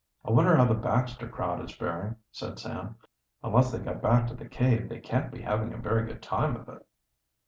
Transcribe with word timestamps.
"I 0.25 0.31
wonder 0.31 0.55
how 0.55 0.65
the 0.65 0.73
Baxter 0.73 1.27
crowd 1.29 1.63
is 1.63 1.75
faring," 1.75 2.15
said 2.31 2.57
Sam. 2.57 2.95
"Unless 3.43 3.71
they 3.71 3.77
got 3.77 4.01
back 4.01 4.25
to 4.29 4.33
the 4.33 4.47
cave 4.49 4.89
they 4.89 4.99
can't 4.99 5.31
be 5.31 5.43
having 5.43 5.75
a 5.75 5.77
very 5.77 6.07
good 6.07 6.23
time 6.23 6.55
of 6.55 6.67
it." 6.69 6.83